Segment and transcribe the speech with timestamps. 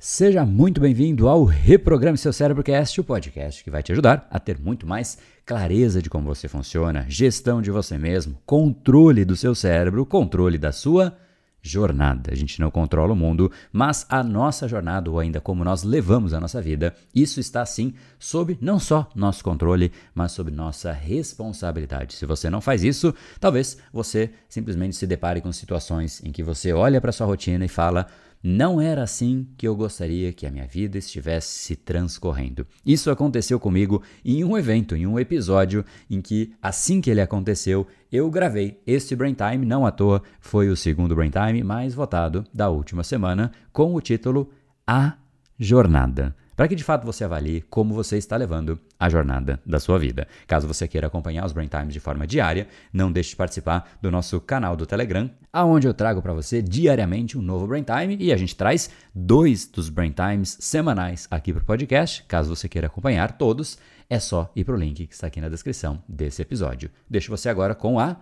[0.00, 4.56] Seja muito bem-vindo ao Reprograme Seu Cérebrocast, o podcast que vai te ajudar a ter
[4.56, 10.06] muito mais clareza de como você funciona, gestão de você mesmo, controle do seu cérebro,
[10.06, 11.18] controle da sua
[11.60, 12.32] jornada.
[12.32, 16.32] A gente não controla o mundo, mas a nossa jornada, ou ainda como nós levamos
[16.32, 22.14] a nossa vida, isso está sim sob não só nosso controle, mas sob nossa responsabilidade.
[22.14, 26.72] Se você não faz isso, talvez você simplesmente se depare com situações em que você
[26.72, 28.06] olha para sua rotina e fala
[28.42, 32.66] não era assim que eu gostaria que a minha vida estivesse se transcorrendo.
[32.84, 37.86] Isso aconteceu comigo em um evento, em um episódio em que, assim que ele aconteceu,
[38.10, 42.44] eu gravei este Brain Time, não à toa, foi o segundo Brain Time mais votado
[42.52, 44.50] da última semana, com o título
[44.86, 45.14] A
[45.58, 49.96] Jornada para que de fato você avalie como você está levando a jornada da sua
[49.96, 50.26] vida.
[50.44, 54.10] Caso você queira acompanhar os Brain Times de forma diária, não deixe de participar do
[54.10, 58.32] nosso canal do Telegram, aonde eu trago para você diariamente um novo Brain Time e
[58.32, 62.24] a gente traz dois dos Brain Times semanais aqui para o podcast.
[62.24, 63.78] Caso você queira acompanhar todos,
[64.10, 66.90] é só ir para o link que está aqui na descrição desse episódio.
[67.08, 68.16] Deixo você agora com a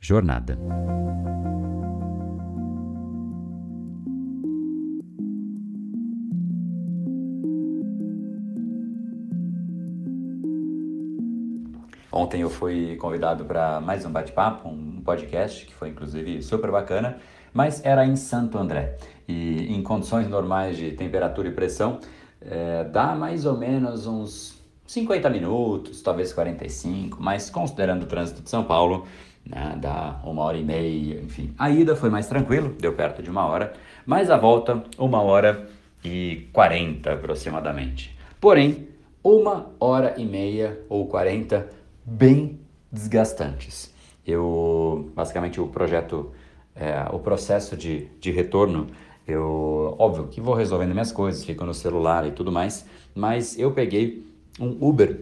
[0.00, 0.58] jornada.
[12.16, 17.18] Ontem eu fui convidado para mais um bate-papo, um podcast que foi inclusive super bacana,
[17.52, 18.98] mas era em Santo André.
[19.26, 21.98] E em condições normais de temperatura e pressão,
[22.40, 28.48] é, dá mais ou menos uns 50 minutos, talvez 45, mas considerando o trânsito de
[28.48, 29.08] São Paulo,
[29.44, 31.52] né, dá uma hora e meia, enfim.
[31.58, 33.72] A ida foi mais tranquilo, deu perto de uma hora,
[34.06, 35.68] mas a volta, uma hora
[36.04, 38.16] e 40 aproximadamente.
[38.40, 38.86] Porém,
[39.20, 42.58] uma hora e meia ou 40 bem
[42.90, 43.92] desgastantes.
[44.26, 46.32] Eu, basicamente, o projeto,
[46.74, 48.88] é, o processo de, de retorno,
[49.26, 53.72] eu, óbvio que vou resolvendo minhas coisas, fico no celular e tudo mais, mas eu
[53.72, 54.24] peguei
[54.60, 55.20] um Uber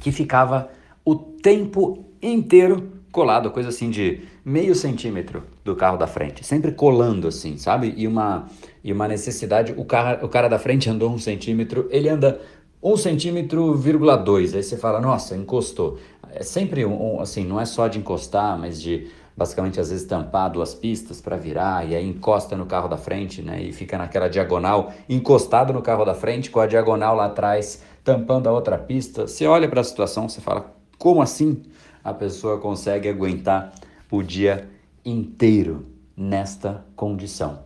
[0.00, 0.70] que ficava
[1.04, 7.28] o tempo inteiro colado, coisa assim de meio centímetro do carro da frente, sempre colando
[7.28, 7.94] assim, sabe?
[7.96, 8.48] E uma,
[8.82, 12.40] e uma necessidade, o cara, o cara da frente andou um centímetro, ele anda
[12.84, 14.54] um centímetro, vírgula dois.
[14.54, 15.98] Aí você fala, nossa, encostou.
[16.30, 20.50] É sempre um, assim, não é só de encostar, mas de basicamente às vezes tampar
[20.50, 23.62] duas pistas para virar e aí encosta no carro da frente, né?
[23.62, 28.48] E fica naquela diagonal, encostado no carro da frente, com a diagonal lá atrás, tampando
[28.48, 29.26] a outra pista.
[29.26, 31.62] Você olha para a situação, você fala, como assim
[32.04, 33.72] a pessoa consegue aguentar
[34.10, 34.68] o dia
[35.04, 37.60] inteiro nesta condição?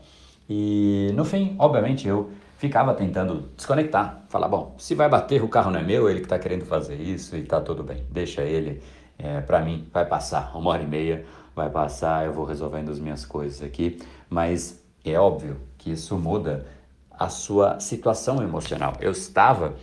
[0.48, 5.70] E no fim, obviamente, eu ficava tentando desconectar, falar, bom, se vai bater, o carro
[5.70, 8.82] não é meu, ele que está querendo fazer isso e tá tudo bem, deixa ele,
[9.16, 11.24] é, para mim vai passar, uma hora e meia
[11.54, 13.98] vai passar, eu vou resolvendo as minhas coisas aqui,
[14.28, 16.66] mas é óbvio que isso muda
[17.10, 18.94] a sua situação emocional.
[19.00, 19.74] Eu estava,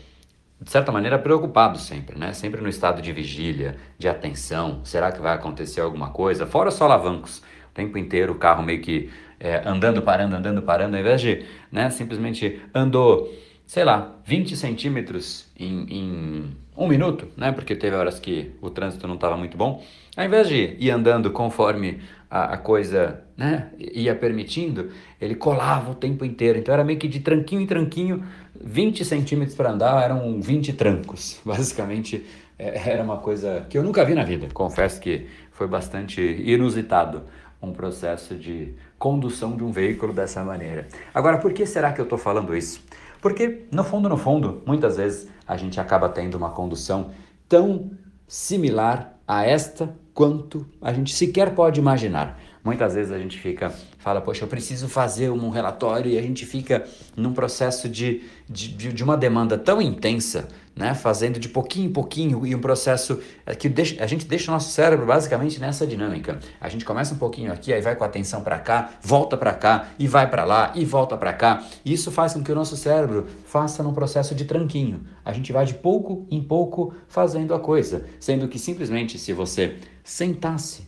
[0.61, 2.31] de certa maneira, preocupado sempre, né?
[2.31, 6.45] Sempre no estado de vigília, de atenção, será que vai acontecer alguma coisa?
[6.45, 9.09] Fora os solavancos, o tempo inteiro o carro meio que
[9.39, 13.33] é, andando, parando, andando, parando, ao invés de né, simplesmente andou,
[13.65, 19.07] sei lá, 20 centímetros em, em um minuto, né, porque teve horas que o trânsito
[19.07, 19.83] não estava muito bom,
[20.15, 24.89] ao invés de ir andando conforme a, a, coisa né, ia permitindo,
[25.21, 26.59] ele colava o tempo inteiro.
[26.59, 28.25] Então era meio que de tranquinho em tranquinho,
[28.59, 31.39] 20 centímetros para andar, eram 20 trancos.
[31.45, 32.25] Basicamente
[32.57, 34.47] é, era uma coisa que eu nunca vi na vida.
[34.53, 37.23] Confesso que foi bastante inusitado
[37.65, 40.87] um processo de condução de um veículo dessa maneira.
[41.13, 42.81] Agora, por que será que eu estou falando isso?
[43.21, 47.11] Porque, no fundo, no fundo, muitas vezes a gente acaba tendo uma condução
[47.49, 47.91] tão
[48.27, 52.39] similar a esta quanto a gente sequer pode imaginar.
[52.63, 56.45] Muitas vezes a gente fica, fala, poxa, eu preciso fazer um relatório e a gente
[56.47, 56.83] fica
[57.15, 60.93] num processo de, de, de uma demanda tão intensa, né?
[60.93, 64.53] Fazendo de pouquinho em pouquinho e um processo é, que deixa, a gente deixa o
[64.53, 66.39] nosso cérebro basicamente nessa dinâmica.
[66.59, 69.53] A gente começa um pouquinho aqui, aí vai com a atenção para cá, volta para
[69.53, 71.63] cá e vai para lá e volta para cá.
[71.85, 75.05] E isso faz com que o nosso cérebro faça num processo de tranquinho.
[75.23, 79.77] A gente vai de pouco em pouco fazendo a coisa, sendo que simplesmente se você
[80.03, 80.87] sentasse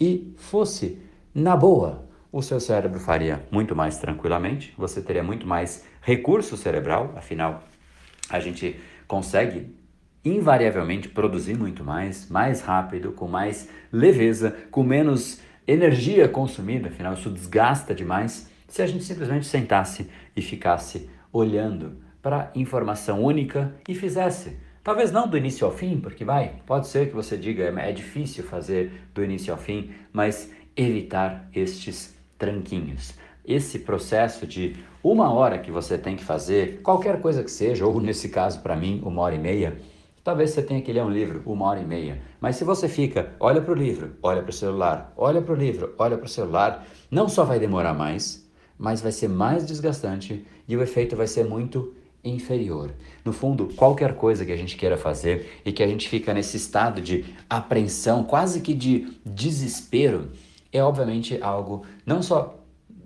[0.00, 0.98] e fosse
[1.34, 7.12] na boa, o seu cérebro faria muito mais tranquilamente, você teria muito mais recurso cerebral,
[7.16, 7.62] afinal,
[8.28, 8.78] a gente
[9.08, 9.74] consegue
[10.24, 17.30] invariavelmente produzir muito mais, mais rápido, com mais leveza, com menos energia consumida, afinal, isso
[17.30, 24.58] desgasta demais, se a gente simplesmente sentasse e ficasse olhando para informação única e fizesse.
[24.82, 28.44] Talvez não do início ao fim, porque vai, pode ser que você diga é difícil
[28.44, 33.14] fazer do início ao fim, mas evitar estes tranquinhos.
[33.44, 38.00] Esse processo de uma hora que você tem que fazer qualquer coisa que seja, ou
[38.00, 39.80] nesse caso para mim, uma hora e meia,
[40.24, 42.20] talvez você tenha que ler um livro, uma hora e meia.
[42.40, 45.56] Mas se você fica, olha para o livro, olha para o celular, olha para o
[45.56, 48.46] livro, olha para o celular, não só vai demorar mais,
[48.76, 52.90] mas vai ser mais desgastante e o efeito vai ser muito inferior.
[53.24, 56.56] No fundo, qualquer coisa que a gente queira fazer e que a gente fica nesse
[56.56, 60.30] estado de apreensão, quase que de desespero,
[60.72, 62.57] é obviamente algo não só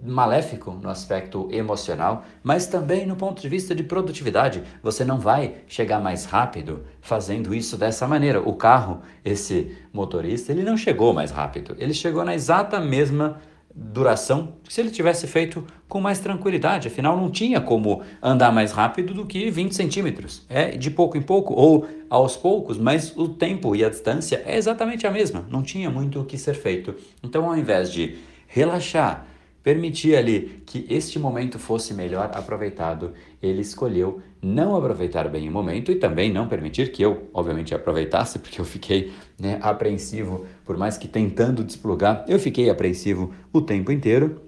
[0.02, 4.62] maléfico no aspecto emocional, mas também no ponto de vista de produtividade.
[4.82, 8.40] Você não vai chegar mais rápido fazendo isso dessa maneira.
[8.40, 11.76] O carro, esse motorista, ele não chegou mais rápido.
[11.78, 13.40] Ele chegou na exata mesma
[13.74, 16.88] duração se ele tivesse feito com mais tranquilidade.
[16.88, 20.44] Afinal, não tinha como andar mais rápido do que 20 centímetros.
[20.48, 24.56] É de pouco em pouco ou aos poucos, mas o tempo e a distância é
[24.56, 25.46] exatamente a mesma.
[25.48, 26.94] Não tinha muito o que ser feito.
[27.22, 29.26] Então, ao invés de relaxar,
[29.62, 35.92] permitir ali que este momento fosse melhor aproveitado, ele escolheu não aproveitar bem o momento
[35.92, 40.98] e também não permitir que eu, obviamente, aproveitasse, porque eu fiquei né, apreensivo, por mais
[40.98, 44.42] que tentando desplugar, eu fiquei apreensivo o tempo inteiro.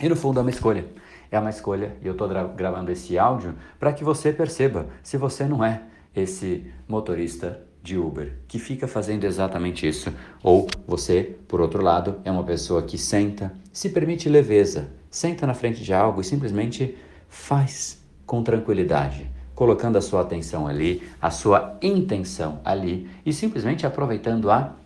[0.00, 0.84] E no fundo é uma escolha.
[1.30, 5.44] É uma escolha e eu estou gravando esse áudio para que você perceba se você
[5.44, 5.82] não é
[6.14, 10.12] esse motorista de Uber que fica fazendo exatamente isso,
[10.42, 15.54] ou você, por outro lado, é uma pessoa que senta, se permite leveza, senta na
[15.54, 16.96] frente de algo e simplesmente
[17.28, 24.50] faz com tranquilidade, colocando a sua atenção ali, a sua intenção ali e simplesmente aproveitando
[24.50, 24.76] a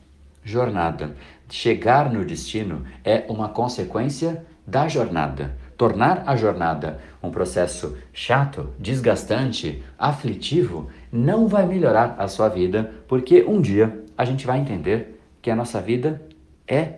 [0.43, 1.15] jornada.
[1.49, 5.57] Chegar no destino é uma consequência da jornada.
[5.77, 13.43] Tornar a jornada um processo chato, desgastante, aflitivo, não vai melhorar a sua vida, porque
[13.43, 16.23] um dia a gente vai entender que a nossa vida
[16.67, 16.97] é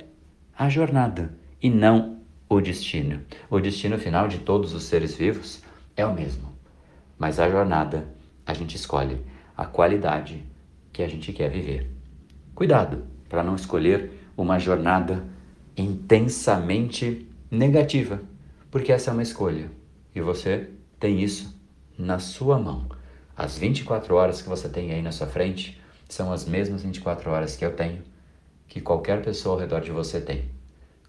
[0.56, 3.20] a jornada e não o destino.
[3.50, 5.62] O destino final de todos os seres vivos
[5.96, 6.52] é o mesmo,
[7.18, 8.08] mas a jornada
[8.46, 9.20] a gente escolhe
[9.56, 10.44] a qualidade
[10.92, 11.90] que a gente quer viver.
[12.54, 15.24] Cuidado para não escolher uma jornada
[15.76, 18.20] intensamente negativa,
[18.70, 19.70] porque essa é uma escolha
[20.14, 20.68] e você
[20.98, 21.58] tem isso
[21.96, 22.88] na sua mão.
[23.36, 27.56] As 24 horas que você tem aí na sua frente são as mesmas 24 horas
[27.56, 28.02] que eu tenho,
[28.66, 30.50] que qualquer pessoa ao redor de você tem.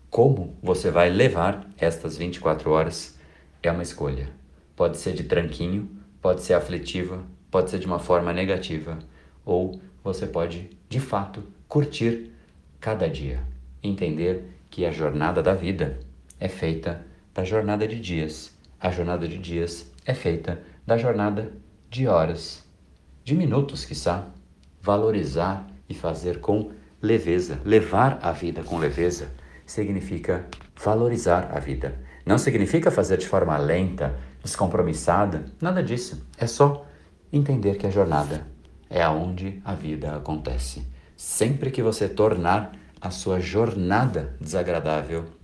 [0.10, 3.18] Como você vai levar estas 24 horas
[3.62, 4.30] é uma escolha.
[4.76, 5.90] Pode ser de tranquinho,
[6.22, 9.00] pode ser aflitiva, pode ser de uma forma negativa,
[9.46, 12.32] ou você pode, de fato, curtir
[12.80, 13.44] cada dia.
[13.84, 16.00] Entender que a jornada da vida
[16.40, 17.06] é feita
[17.40, 18.52] da jornada de dias
[18.82, 21.54] a jornada de dias é feita da jornada
[21.90, 22.66] de horas,
[23.24, 24.28] de minutos, quiçá.
[24.82, 26.72] Valorizar e fazer com
[27.02, 29.32] leveza, levar a vida com leveza,
[29.66, 30.48] significa
[30.84, 31.98] valorizar a vida.
[32.26, 36.28] Não significa fazer de forma lenta, descompromissada, nada disso.
[36.38, 36.86] É só
[37.32, 38.46] entender que a jornada
[38.90, 40.86] é aonde a vida acontece.
[41.16, 45.39] Sempre que você tornar a sua jornada desagradável,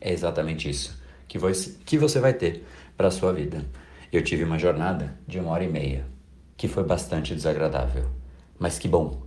[0.00, 0.96] é exatamente isso
[1.28, 2.64] que, você, vai ter
[2.96, 3.64] para a sua vida.
[4.12, 6.06] Eu tive uma jornada de uma hora e meia,
[6.56, 8.06] que foi bastante desagradável.
[8.58, 9.22] Mas que bom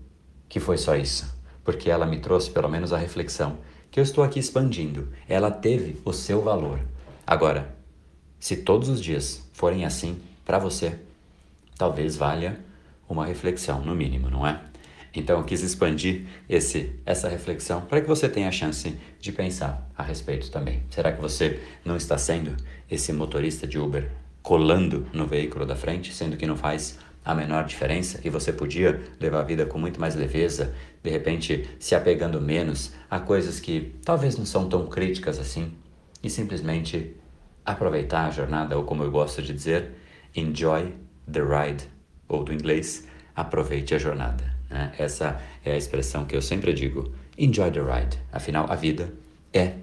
[0.48, 1.32] que foi só isso,
[1.64, 3.58] porque ela me trouxe pelo menos a reflexão
[3.92, 5.10] que eu estou aqui expandindo.
[5.28, 6.80] Ela teve o seu valor.
[7.26, 7.76] Agora,
[8.40, 10.98] se todos os dias forem assim para você,
[11.78, 12.60] talvez valha
[13.08, 14.62] uma reflexão, no mínimo, não é?
[15.14, 19.90] Então eu quis expandir esse, essa reflexão para que você tenha a chance de pensar
[19.98, 20.84] a respeito também.
[20.90, 22.56] Será que você não está sendo
[22.90, 24.10] esse motorista de Uber
[24.42, 29.02] colando no veículo da frente, sendo que não faz a menor diferença e você podia
[29.20, 30.74] levar a vida com muito mais leveza,
[31.04, 35.74] de repente se apegando menos a coisas que talvez não são tão críticas assim
[36.24, 37.16] e simplesmente
[37.66, 39.92] aproveitar a jornada, ou como eu gosto de dizer,
[40.36, 40.94] enjoy
[41.32, 41.84] the ride,
[42.28, 44.59] ou do inglês, aproveite a jornada.
[44.70, 44.94] Né?
[44.98, 48.18] Essa é a expressão que eu sempre digo: enjoy the ride.
[48.32, 49.14] Afinal, a vida
[49.54, 49.76] é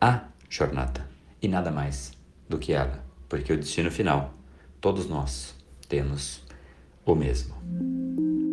[0.00, 1.08] a jornada
[1.40, 2.12] e nada mais
[2.48, 4.34] do que ela, porque o destino final,
[4.80, 5.54] todos nós
[5.88, 6.42] temos
[7.04, 8.45] o mesmo.